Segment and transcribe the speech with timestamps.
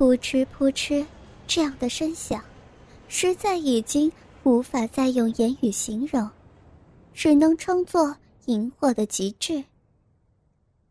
[0.00, 1.04] 扑哧扑哧
[1.46, 2.42] 这样的声响，
[3.06, 4.10] 实在已经
[4.44, 6.26] 无法再用言语形容，
[7.12, 8.16] 只能称作
[8.46, 9.62] 萤火的极致。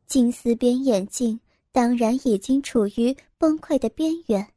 [0.06, 1.40] 金丝边眼镜
[1.72, 4.48] 当然已经处于崩溃的边缘，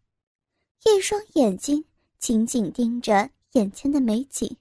[0.84, 1.82] 一双眼睛
[2.18, 4.54] 紧紧盯着眼前的美景，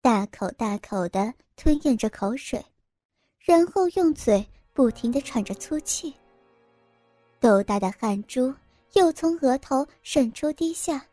[0.00, 2.64] 大口大口的吞咽着口水，
[3.38, 4.42] 然后用嘴
[4.72, 6.14] 不停的喘着粗气。
[7.38, 8.50] 豆大的汗珠
[8.94, 11.04] 又从额头渗出滴下。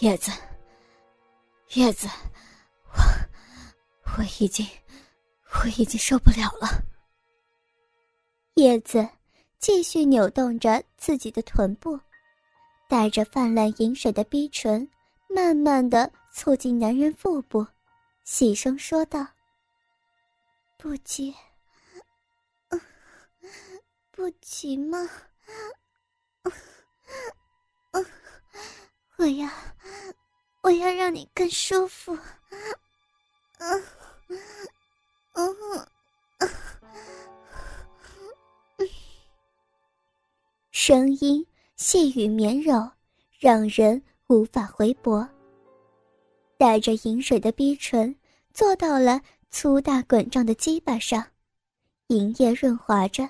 [0.00, 0.30] 叶子，
[1.74, 2.08] 叶子，
[2.92, 3.02] 我
[4.16, 4.66] 我已经
[5.54, 6.82] 我已经受不了了。
[8.54, 9.08] 叶子
[9.58, 11.98] 继续扭动着自己的臀部，
[12.88, 14.88] 带着泛滥饮水的逼唇，
[15.28, 17.66] 慢慢的凑近男人腹部，
[18.24, 19.26] 细声说道
[20.78, 21.34] ：“不急，
[24.10, 25.08] 不急吗？
[29.24, 29.48] 我要，
[30.60, 32.14] 我要让你更舒服。”
[33.56, 33.82] 嗯，
[35.32, 35.56] 嗯。
[40.70, 42.86] 声音细语绵柔，
[43.38, 45.26] 让人无法回驳。
[46.58, 48.14] 带着饮水的逼唇
[48.52, 51.26] 坐到了粗大滚胀的鸡巴上，
[52.08, 53.26] 银液润滑着。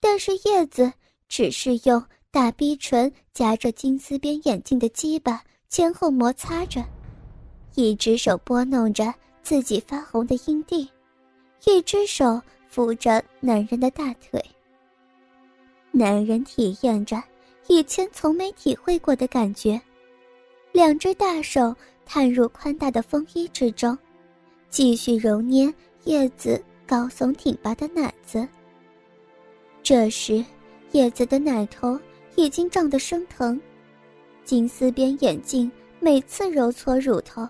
[0.00, 0.92] 但是叶子
[1.30, 6.84] 只是用大逼唇夹着金丝边眼镜的鸡巴前后摩擦着，
[7.74, 9.12] 一只手拨弄着
[9.42, 10.86] 自己发红的阴蒂，
[11.64, 14.44] 一只手扶着男人的大腿。
[15.90, 17.22] 男人体验着
[17.66, 19.80] 以前从没体会过的感觉，
[20.70, 23.96] 两只大手探入宽大的风衣之中，
[24.68, 25.72] 继续揉捏
[26.04, 28.46] 叶子高耸挺拔的奶子。
[29.82, 30.44] 这时，
[30.92, 31.98] 叶子的奶头
[32.38, 33.60] 已经胀得生疼，
[34.44, 37.44] 金丝边眼镜每次揉搓乳头，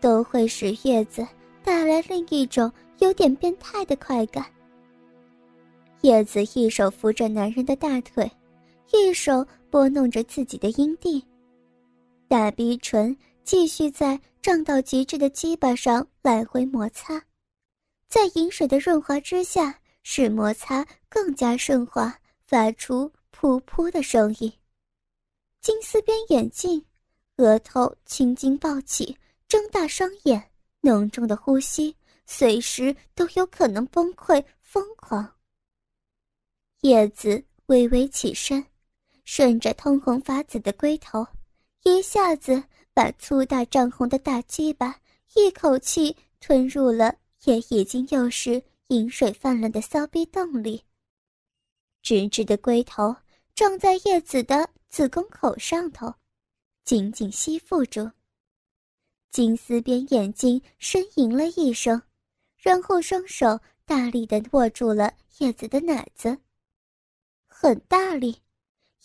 [0.00, 1.24] 都会使叶子
[1.62, 4.44] 带来另一种有点变态的快感。
[6.00, 8.28] 叶子一手扶着男人的大腿，
[8.92, 11.24] 一手拨弄着自己的阴蒂，
[12.26, 17.22] 大逼唇继续在胀到极致的鸡巴上来回摩擦，
[18.08, 22.12] 在饮水的润滑之下，使摩擦更加顺滑，
[22.44, 23.08] 发出
[23.38, 24.50] 噗噗的声音。
[25.60, 26.82] 金丝边眼镜，
[27.36, 29.14] 额头青筋暴起，
[29.46, 31.94] 睁大双眼，浓重的呼吸，
[32.24, 35.30] 随时都有可能崩溃疯狂。
[36.80, 38.64] 叶子微微起身，
[39.24, 41.26] 顺着通红发紫的龟头，
[41.82, 42.62] 一下子
[42.94, 44.98] 把粗大涨红的大鸡巴
[45.34, 47.14] 一口气吞入了
[47.44, 50.82] 也已经又是饮水泛滥的骚逼洞里。
[52.02, 53.14] 直直的龟头
[53.56, 56.12] 撞在叶子的子宫口上头，
[56.84, 58.06] 紧紧吸附住。
[59.30, 62.00] 金丝边眼睛呻吟了一声，
[62.58, 66.36] 然后双手大力的握住了叶子的奶子。
[67.46, 68.42] 很大力，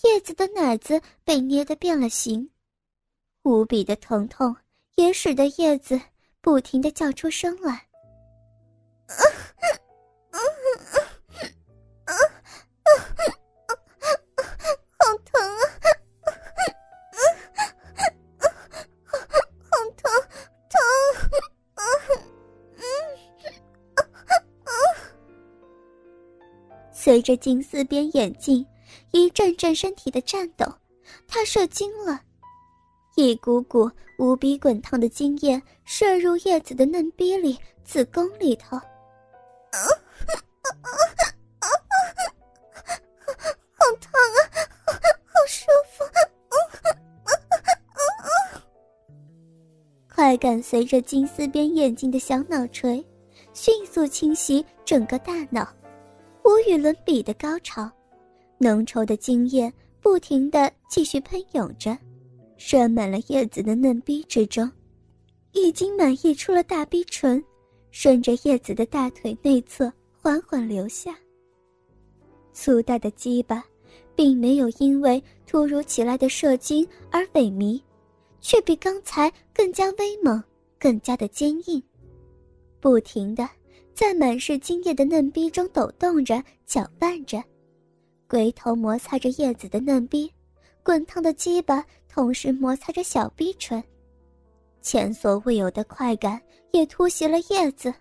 [0.04, 2.52] 叶子的奶子被捏得变了形，
[3.44, 4.54] 无比的疼痛
[4.96, 5.98] 也使得叶子
[6.42, 7.72] 不停的叫出声来。
[9.08, 9.16] 啊
[27.12, 28.66] 随着金丝边眼镜
[29.12, 30.66] 一阵阵身体的颤抖，
[31.28, 32.22] 他射精了，
[33.18, 38.78] 一股股无比滚烫的精液射入叶子的嫩逼里、子宫里头。
[38.78, 38.84] 好
[44.00, 44.40] 疼啊，
[45.26, 46.06] 好舒服！
[50.16, 53.06] 快感随着金丝边眼镜的小脑垂，
[53.52, 55.68] 迅速侵袭整个大脑。
[56.52, 57.90] 无与伦比的高潮，
[58.58, 59.72] 浓稠的精液
[60.02, 61.98] 不停的继续喷涌着，
[62.58, 64.70] 射满了叶子的嫩逼之中，
[65.54, 67.42] 已经满溢出了大逼唇，
[67.92, 69.90] 顺着叶子的大腿内侧
[70.22, 71.18] 缓缓流下。
[72.52, 73.64] 粗大的鸡巴，
[74.14, 77.82] 并没有因为突如其来的射精而萎靡，
[78.42, 80.44] 却比刚才更加威猛，
[80.78, 81.82] 更加的坚硬，
[82.82, 83.48] 不停的。
[83.94, 87.44] 在满是精液的嫩逼中抖动着、搅拌着，
[88.28, 90.32] 龟头摩擦着叶子的嫩逼，
[90.84, 93.84] 滚烫的鸡巴同时摩擦着小逼唇，
[94.82, 96.42] 前所未有的快感
[96.72, 97.94] 也突袭了叶子。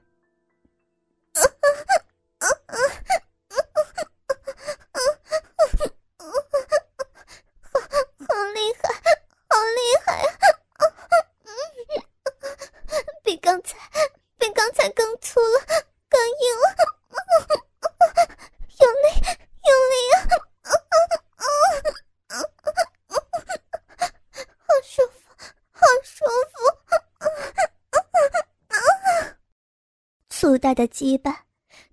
[30.70, 31.44] 大的鸡巴，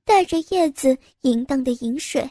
[0.06, 2.30] 带着叶子淫荡的饮水，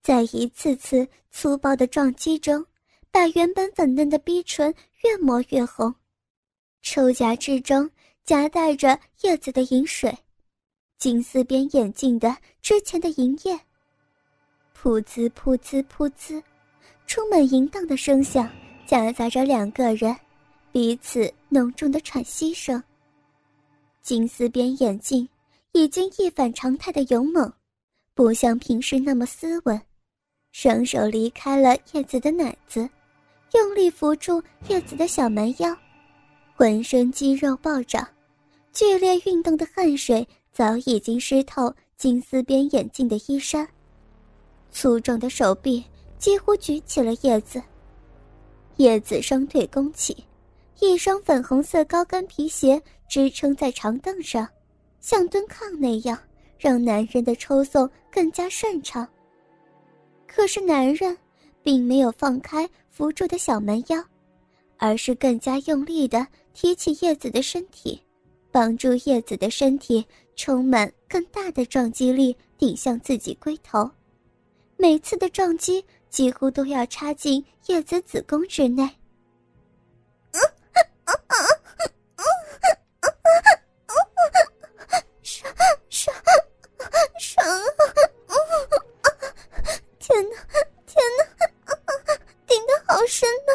[0.00, 2.64] 在一次次粗暴的撞击中，
[3.10, 4.72] 把原本粉嫩的逼唇
[5.02, 5.92] 越磨越红。
[6.82, 7.90] 抽夹之中
[8.22, 10.16] 夹带着叶子的饮水，
[10.96, 13.58] 金丝边眼镜的之前的银液。
[14.80, 16.40] 噗呲噗呲噗呲，
[17.08, 18.48] 充满淫荡的声响，
[18.86, 20.16] 夹杂着两个人
[20.70, 22.80] 彼此浓重的喘息声。
[24.02, 25.28] 金丝边眼镜
[25.72, 27.52] 已经一反常态的勇猛，
[28.14, 29.80] 不像平时那么斯文，
[30.52, 32.88] 双手离开了叶子的奶子，
[33.54, 35.76] 用力扶住叶子的小蛮腰。
[36.54, 38.06] 浑身肌肉暴涨，
[38.72, 43.66] 剧烈运动的汗水早已经湿透金丝边眼镜的衣衫。
[44.70, 45.82] 粗壮的手臂
[46.18, 47.62] 几乎举起了叶子。
[48.76, 50.24] 叶子双腿弓起，
[50.80, 54.48] 一双粉红色高跟皮鞋支撑在长凳上，
[55.00, 56.18] 像蹲炕那样，
[56.58, 59.06] 让男人的抽送更加顺畅。
[60.26, 61.16] 可是男人
[61.62, 64.04] 并没有放开扶住的小蛮腰。
[64.82, 68.00] 而是更加用力的提起叶子的身体，
[68.50, 70.02] 帮助叶子的身体
[70.36, 73.90] 充满更大的撞击力，顶向自己龟头。
[74.78, 78.88] 每次的撞击几乎都要插进叶子子宫之内。
[93.10, 93.52] 身呢，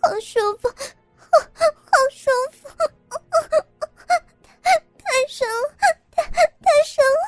[0.00, 2.68] 好舒服，好舒服，
[4.62, 5.68] 太深了，
[6.12, 7.26] 太太深了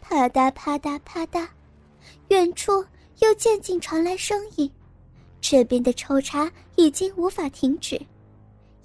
[0.00, 1.46] 啪嗒啪嗒啪嗒，
[2.28, 2.84] 远处
[3.20, 4.68] 又渐渐传来声音。
[5.40, 8.04] 这边的抽插已经无法停止，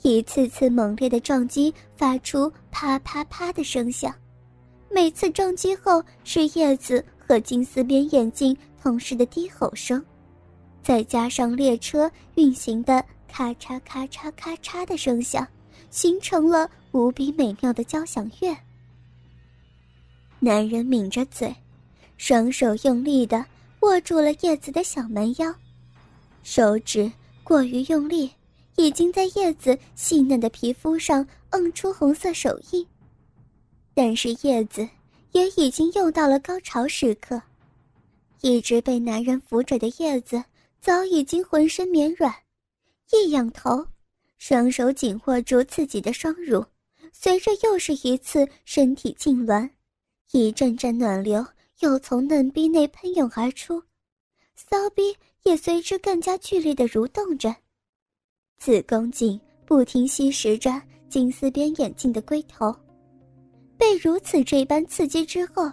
[0.04, 4.14] 一次次猛烈的撞击发出啪啪啪的声响。
[4.92, 10.04] 每次撞击后是叶子和金丝边眼镜同时的低吼声，
[10.82, 15.48] 再加上列车运行的咔嚓咔嚓咔嚓的声响，
[15.92, 18.56] 形成了无比美妙的交响乐。
[20.40, 21.54] 男人抿着嘴，
[22.18, 23.46] 双手用力的
[23.82, 25.54] 握住了叶子的小蛮腰，
[26.42, 27.12] 手指
[27.44, 28.32] 过于用力，
[28.76, 32.86] 已经在叶子细嫩的皮肤上摁出红色手印。
[34.02, 34.88] 但是叶子
[35.34, 37.42] 也已经用到了高潮时刻，
[38.40, 40.42] 一直被男人扶着的叶子
[40.80, 42.34] 早已经浑身绵软，
[43.12, 43.86] 一仰头，
[44.38, 46.66] 双手紧握住自己的双乳，
[47.12, 49.70] 随着又是一次身体痉挛。
[50.32, 51.46] 一阵阵暖流
[51.80, 53.84] 又从嫩逼内喷涌而出，
[54.56, 55.14] 骚逼
[55.44, 57.54] 也随之更加剧烈的蠕动着，
[58.60, 62.74] 子宫颈不停吸食着金丝边眼镜的龟头。
[63.80, 65.72] 被如此这般刺激之后，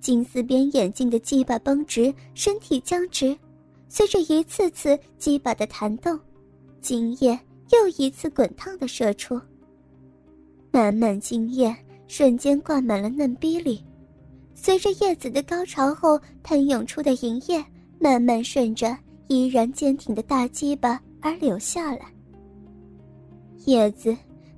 [0.00, 3.34] 金丝边眼镜的鸡巴绷直，身体僵直，
[3.88, 6.20] 随着一次次鸡巴的弹动，
[6.82, 7.30] 精液
[7.72, 9.40] 又一次滚烫的射出。
[10.70, 11.74] 满满精液
[12.06, 13.82] 瞬间灌满了嫩逼里。
[14.54, 17.64] 随着叶子的高潮后喷涌出的银液，
[17.98, 18.94] 慢慢顺着
[19.28, 22.12] 依然坚挺的大鸡巴而流下来。
[23.64, 24.14] 叶子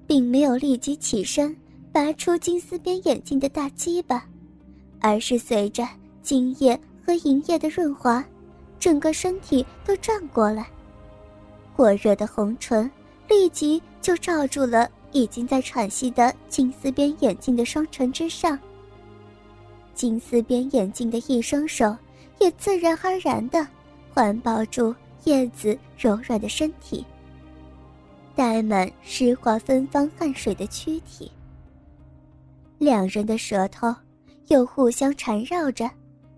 [0.08, 1.54] 并没有立即起身
[1.92, 4.24] 拔出金丝边眼镜的大鸡巴，
[5.00, 5.86] 而是随着
[6.22, 8.24] 精液和银液的润滑，
[8.78, 10.68] 整个身体都转过来。
[11.74, 12.88] 火热的红唇
[13.28, 18.56] 立即就罩住了已经在喘息的金丝边眼镜的双唇之上。
[19.92, 21.96] 金丝边眼镜的一双手，
[22.38, 23.66] 也自然而然的
[24.14, 24.94] 环抱住
[25.24, 27.04] 叶子柔软的身体，
[28.36, 31.30] 带满湿滑芬芳汗水的躯体。
[32.80, 33.94] 两人的舌头
[34.48, 35.88] 又互相缠绕着，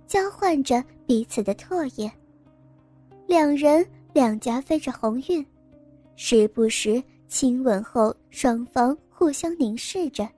[0.06, 2.12] 交换着彼此的唾液。
[3.26, 5.46] 两人两颊飞着红晕，
[6.16, 10.28] 时不时亲吻后，双方互相凝视着。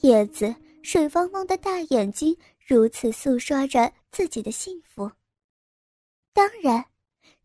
[0.00, 0.54] 叶子。
[0.80, 2.34] 水汪汪的大眼睛
[2.66, 5.10] 如此诉说着自己的幸福。
[6.32, 6.82] 当然，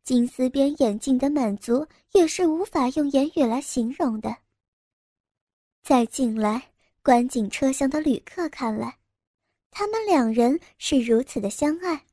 [0.04, 4.34] 金丝边眼镜的满足也是无法用言语来形容的。
[5.82, 6.62] 再进来
[7.04, 8.98] 观景车厢的旅客看来，
[9.70, 12.06] 他们两人是如此的相爱，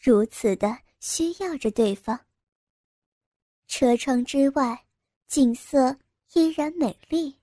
[0.00, 2.18] 如此的需要着对方。
[3.66, 4.86] 车窗之外，
[5.26, 5.98] 景色
[6.32, 7.39] 依然美丽。